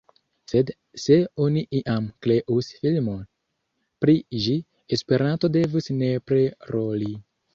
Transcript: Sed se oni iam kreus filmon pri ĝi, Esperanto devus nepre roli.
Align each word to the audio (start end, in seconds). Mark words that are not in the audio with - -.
Sed 0.51 0.69
se 1.01 1.17
oni 1.47 1.61
iam 1.79 2.07
kreus 2.27 2.69
filmon 2.79 3.21
pri 4.05 4.15
ĝi, 4.45 4.57
Esperanto 4.97 5.51
devus 5.59 5.91
nepre 6.01 6.43
roli. 6.77 7.13